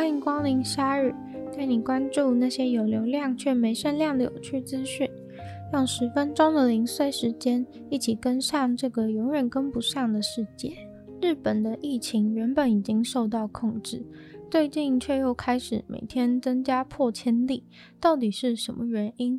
[0.00, 1.14] 欢迎光临鲨语，
[1.54, 5.06] 带你关注那些有流量却没声量的有趣资讯。
[5.74, 10.72] 用十分钟的零碎时间，一起跟上这个永远跟不上的世界。
[11.20, 14.02] 日本的疫情原本已经受到控制，
[14.50, 17.64] 最近却又开始每天增加破千例，
[18.00, 19.38] 到底是什么原因？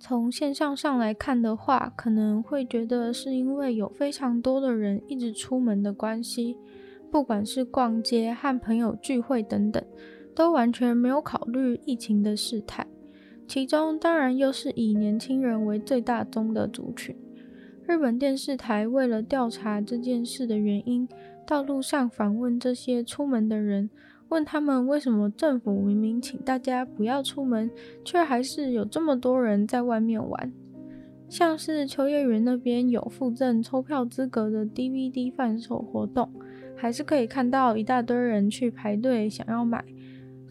[0.00, 6.56] 从现象上来看的话，可能会觉得是因为有非常多的人一直出门的关系。
[7.10, 9.82] 不管是逛街和朋友聚会等等，
[10.34, 12.86] 都完全没有考虑疫情的事态。
[13.48, 17.16] 其中当然又是以年轻人为最大宗的族群。
[17.86, 21.08] 日本电视台为了调查这件事的原因，
[21.44, 23.90] 到路上访问这些出门的人，
[24.28, 27.68] 问他们为什么政府明明请大家不要出门，
[28.04, 30.52] 却还是有这么多人在外面玩。
[31.28, 36.30] 像是秋叶原那边有附赠抽票资格的 DVD 贩售活动。
[36.80, 39.84] 还是可以看到一大堆人去排队想要买。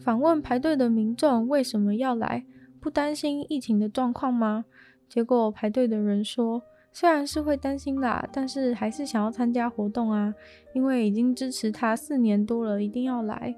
[0.04, 2.44] 访问排队的民众为什么要来？
[2.80, 4.64] 不担心疫情的状况吗？
[5.08, 10.32] 结果排队的人说，虽然是会担心啦，但是还是想要参加活动啊，
[10.72, 13.56] 因为已经支持他四年多了，一定要来。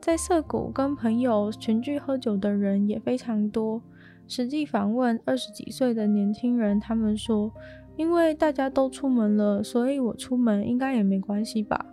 [0.00, 3.80] 在涩谷跟朋友群聚喝酒的人也非常多。
[4.26, 7.52] 实际访问二十几岁的年轻人，他们说。
[7.96, 11.84] 因为大家都出门了，所以我出门应该也没关系吧？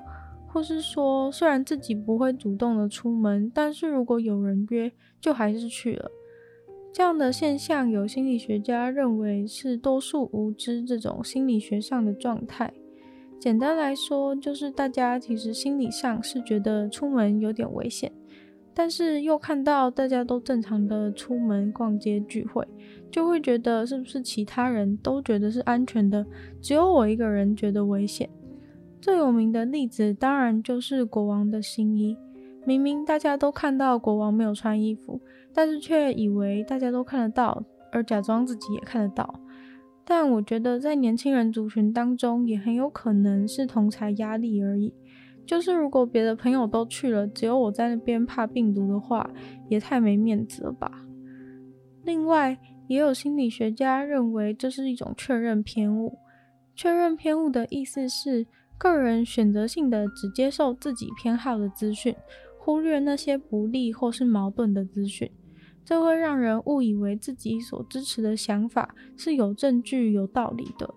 [0.48, 6.12] 或是说，虽然自己不会主动的出门，但是如果有人约，就还是去了。
[6.92, 12.72] 这样的现象，有心理学家认为是多数无知这种心理学上的状态。
[13.40, 18.12] 简单来说，就是大家其实心理上是觉得出门有点危险。
[18.74, 22.68] 但是又看到大家都正常的出门逛街聚会，
[23.12, 26.26] 就会觉得是不是其他人都觉得是安全的，
[26.62, 28.30] 只有我一个人觉得危险。
[29.00, 32.18] 最有名的例子当然就是国王的新衣，
[32.66, 35.20] 明明大家都看到国王没有穿衣服，
[35.54, 39.40] 但是却以为大家都看得到，而假装自己也看得到。
[40.06, 44.94] 但我觉得在年轻人族群当中，也很有可能是同才压力而已。
[45.46, 49.30] 就是如果别的朋友都去了，只有我在那边怕病毒的话，
[49.70, 51.06] 也太没面子了吧。
[52.04, 56.18] 另外，也有心理学家认为这是一种确认偏误。
[56.76, 58.46] 确认偏误的意思是，
[58.78, 62.16] 个人选择性的只接受自己偏好的资讯，
[62.58, 65.30] 忽略那些不利或是矛盾的资讯，
[65.86, 70.94] 这会让人误以为自己所支持的想法是有证据、有道理的。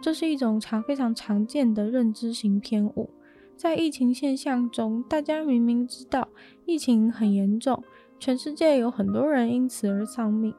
[0.00, 3.10] 这是一种常非常常见的认知型偏误。
[3.56, 6.28] 在疫情现象中，大家明明知道
[6.66, 7.82] 疫情很严重，
[8.18, 10.52] 全世界有很多人因此而丧命，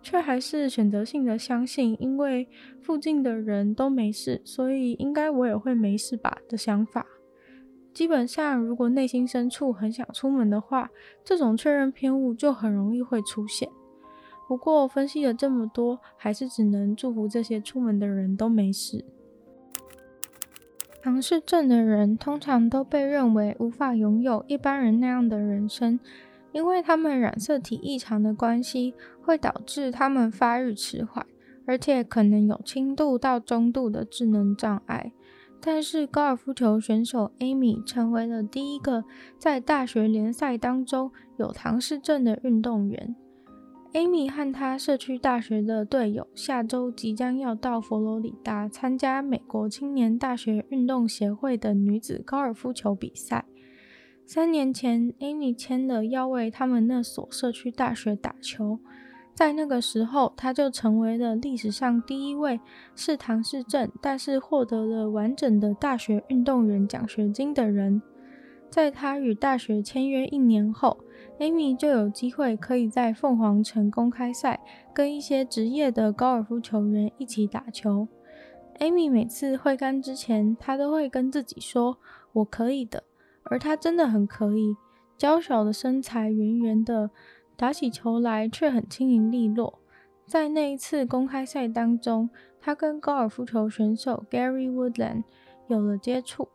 [0.00, 2.48] 却还是选择性的相信，因为
[2.80, 7.04] 附近的人都没事，所以应该我也会没事吧的想法。
[7.92, 10.90] 基本上，如果内心深处很想出门的话，
[11.24, 13.68] 这种确认偏误就很容易会出现。
[14.46, 19.04] 不过，分析了这么多，还是只能祝福这些出门的人都没事。
[21.02, 25.98] 唐氏症的人通常都被认为无法拥有一般人那样的人生，
[26.52, 31.24] 因为他们染色体异常的关系，会导致他们发育迟缓，
[31.66, 35.12] 而且可能有轻度到中度的智能障碍。
[35.62, 39.04] 但是高尔夫球选手 Amy 成为了第一个
[39.38, 43.14] 在大学联赛当中有唐氏症的运动员。
[43.92, 53.44] Amy 和她社区大学的队友下周即将要到佛罗里达参加美国青年大学运动协会的女子高尔夫球比赛。
[54.24, 58.78] 三年前，Amy 签了要为他们那所社区大学打球，
[59.34, 62.60] 在那个时候，她就成为了历史上第一位
[62.94, 68.00] 是唐氏症但是获得了完整的大学运动员奖学金的人。
[68.70, 70.96] 在她与大学签约一年后
[71.40, 74.60] ，Amy 就有机会可以在凤凰城公开赛
[74.94, 78.06] 跟一些职业的高尔夫球员一起打球。
[78.78, 81.98] Amy 每次挥杆之前，她都会跟自己说
[82.32, 83.04] ：“我可以的。”
[83.44, 84.76] 而她真的很可以，
[85.16, 87.10] 娇小的身材，圆圆的，
[87.56, 89.80] 打起球来却很轻盈利落。
[90.26, 92.28] 在那一次公开赛当中，
[92.60, 95.24] 她跟高尔夫球选手 Gary Woodland
[95.68, 96.48] 有了接触。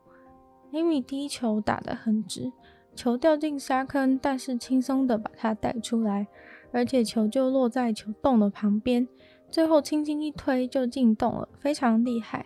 [0.71, 2.51] Amy 第一球打得很直，
[2.95, 6.27] 球掉进沙坑，但是轻松的把它带出来，
[6.71, 9.07] 而且球就落在球洞的旁边，
[9.49, 12.45] 最后轻轻一推就进洞了，非常厉害。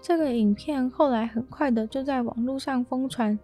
[0.00, 3.38] 这个影片后来很快的就在网络上疯传，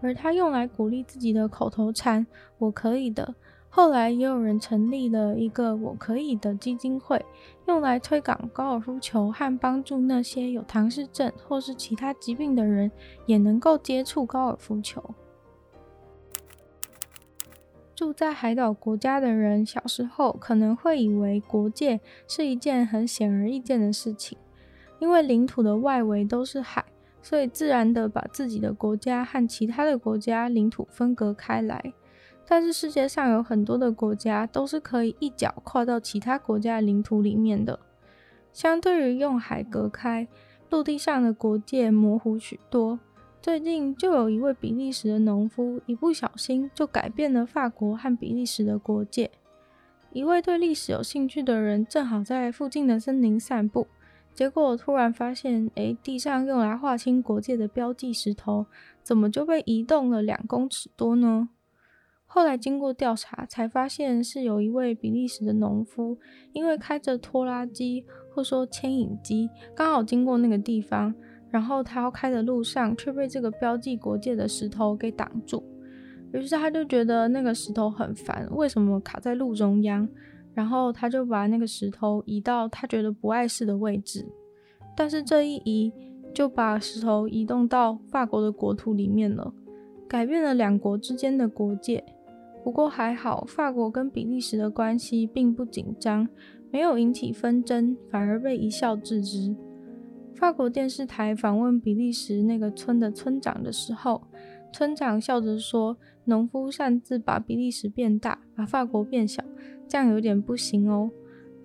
[0.00, 2.26] 而他用来鼓励自己的口头禅
[2.56, 3.34] “我可以的”。
[3.68, 7.22] 后来也有人成立了一个“我可以”的基金会，
[7.66, 12.90] 用来推广高尔夫球和帮助那些有唐氏症或是其他疾病的人
[13.26, 15.04] 也能够接触高尔夫球。
[17.96, 21.98] 住在海岛国家的人，小时候可能会以为国界
[22.28, 24.36] 是一件很显而易见的事情，
[24.98, 26.84] 因为领土的外围都是海，
[27.22, 31.94] 所以自然的把自己的国家和其他的国家领土分隔开来。
[32.46, 37.80] 但是世界上有很多的国家都是可以一脚跨到其他国家领土里面的。
[38.52, 40.28] 相对于用海隔开，
[40.68, 43.00] 陆地上的国界模糊许多。
[43.42, 49.30] 最近就有一位比利时的农夫，一不小心就改变了法国和比利时的国界。
[50.12, 53.86] 一位对历史有兴趣的人正好在附近的森林散步，
[54.34, 58.66] 结果突然发现，诶，地上用来划清国界的标记石头，
[59.02, 61.50] 怎么就被移动了两公尺多呢？
[62.24, 66.18] 后来经过调查，才发现是有一位比利时的农夫，
[66.52, 68.04] 因为开着拖拉机
[68.34, 71.14] 或说牵引机，刚好经过那个地方。
[71.50, 75.62] 然后他要开的路上却被这个标记国界的石头给挡住，
[76.32, 80.08] 于是他就觉得那个石头很烦，为什么卡在路中央？
[80.52, 84.26] 然后他就把那个石头移到他觉得不碍事的位置，
[84.96, 85.92] 但是这一移
[86.34, 89.52] 就把石头移动到法国的国土里面了，
[90.08, 92.02] 改变了两国之间的国界。
[92.64, 96.26] 不过还好，法国跟比利时的关系并不紧张，
[96.70, 99.54] 没有引起纷争，反而被一笑置之。
[100.36, 104.22] 法国电视台访问比利时那个村的村长的时候，
[104.70, 105.96] 村长笑着说
[106.26, 109.42] ：“农夫擅自把比利时变大，把法国变小，
[109.88, 111.10] 这样有点不行哦。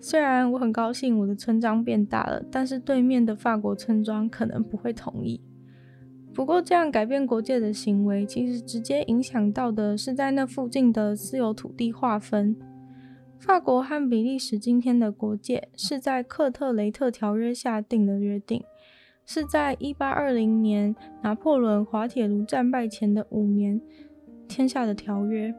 [0.00, 5.42] 虽然我很高兴我的村庄变大了，但是对面的法国村庄可能不会同意。
[6.32, 12.56] 不过，这样改变国界的行为，其实直接影响到的是在那附近的私有土地划分。”
[13.44, 18.62] 法国和比利时今天的国界是在克特雷特条约下定的约定，
[19.26, 23.80] 是在一八二零年拿破仑滑铁卢战败前的五年
[24.48, 25.52] 签下的条约。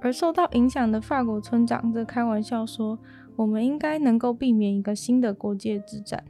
[0.00, 2.98] 而受到影响的法国村长则开玩笑说
[3.36, 6.24] ：“我们应该能够避免一个新的国界之战。”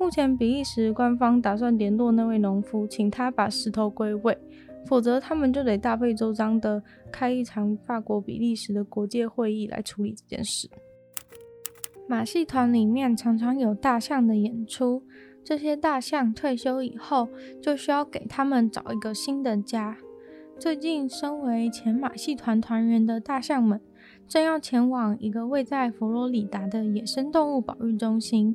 [0.00, 4.38] 目前比利时官方打算联络那位农夫，请他把石头归位。
[4.86, 10.68] 否则，他们就得大费周章的开一场法国比利时的国界会议来处理这件事。
[12.06, 15.02] 马戏团里面常常有大象的演出，
[15.42, 17.28] 这些大象退休以后，
[17.62, 19.96] 就需要给他们找一个新的家。
[20.58, 23.80] 最近，身为前马戏团团员的大象们，
[24.28, 28.54] 正要前往一个位在佛罗里达的野生动物保育中心。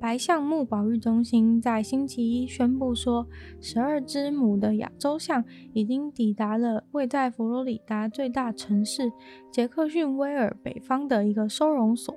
[0.00, 3.26] 白象木保育中心在星期一宣布说，
[3.60, 5.42] 十二只母的亚洲象
[5.72, 9.10] 已经抵达了位在佛罗里达最大城市
[9.50, 12.14] 杰克逊威尔北方的一个收容所。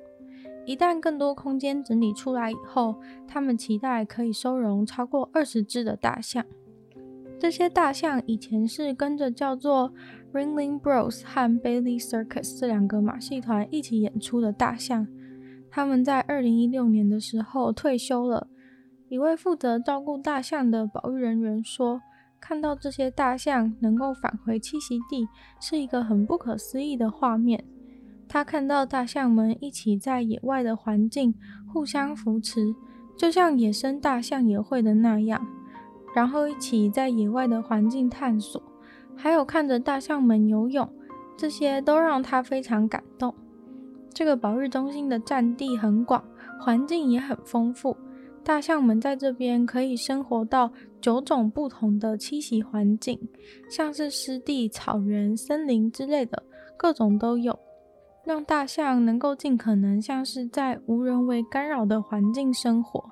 [0.66, 6.46] 一旦更多空间整理出来以后，他们期待可以收容超过二十只的大象。
[7.40, 9.94] 这些大象以前是跟着叫做
[10.34, 15.08] Ringling Bros 和 Bailey Circus 这两个马戏团一起演出的大象。
[15.70, 18.48] 他们在二零一六年的时候退休了。
[19.10, 22.02] 一位负责照顾大象的保育人员说
[22.42, 25.28] ：“看到这些大象能够返回栖息地，
[25.62, 27.64] 是一个很不可思议的画面。
[28.28, 31.34] 他看到大象们一起在野外的环境
[31.72, 32.76] 互相扶持，
[33.16, 35.48] 就像野生大象也会的那样，
[36.14, 38.62] 然后一起在野外的环境探索，
[39.16, 40.92] 还有看着大象们游泳，
[41.38, 43.34] 这些都让他非常感动。”
[44.18, 46.24] 这个保育中心的占地很广，
[46.60, 47.96] 环境也很丰富。
[48.44, 53.20] 大象们在这边可以生活到九种不同的栖息环境，
[53.70, 56.42] 像是湿地、草原、森林之类的，
[56.76, 57.60] 各种都有，
[58.26, 63.08] 让大象能够尽可能像是在无人为干扰的环境生活。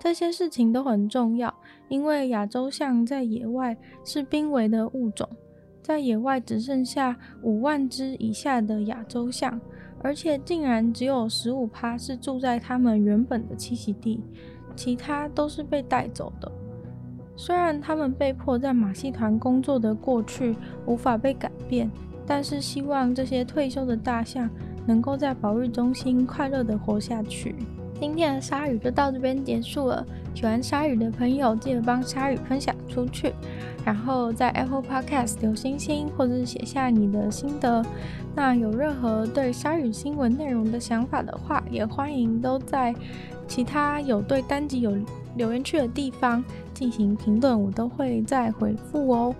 [0.00, 1.54] 这些事情都很重要，
[1.88, 5.28] 因为亚洲象在野外是濒危的物种，
[5.80, 9.60] 在野外只剩下五万只以下的亚洲象。
[10.02, 14.20] 而且竟然只有十五趴是住在他们原本的栖息地，
[14.74, 16.50] 其他都是被带走的。
[17.36, 20.54] 虽然他们被迫在马戏团工作的过去
[20.86, 21.90] 无法被改变，
[22.26, 24.50] 但是希望这些退休的大象
[24.86, 27.54] 能够在保育中心快乐地活下去。
[28.00, 30.04] 今天的鲨鱼就到这边结束了。
[30.34, 33.32] 喜欢鲨鱼的朋友，记得帮鲨鱼分享出去，
[33.84, 37.84] 然后在 Apple Podcast 留星星，或者是写下你的心得。
[38.34, 42.94] 那有任何对鲨鱼新闻内容的想法的话，也欢迎都在
[43.46, 44.96] 其他有对单集有
[45.36, 49.34] 留言区的地方进行评论，我都会再回复哦。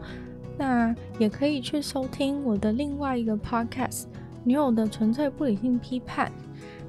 [0.59, 4.03] 那也可以去收听我的另外一个 Podcast
[4.45, 6.27] 《女友的纯粹不理性批判》。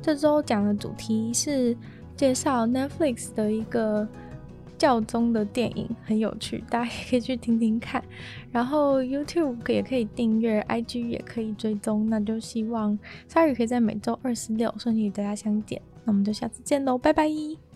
[0.01, 1.75] 这周讲的主题是
[2.15, 4.07] 介绍 Netflix 的一个
[4.77, 8.03] 教宗的电影，很有趣，大家也可以去听听看。
[8.51, 12.09] 然后 YouTube 也可以订阅，IG 也可以追踪。
[12.09, 15.81] 那就希望鲨鱼可以在每周二、十、六顺利与大家相见。
[16.03, 17.72] 那我们就下次见喽，拜拜。